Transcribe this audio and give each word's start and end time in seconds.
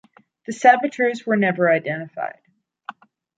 The 0.47 0.53
saboteurs 0.53 1.27
were 1.27 1.35
never 1.37 1.69
identified. 1.71 2.39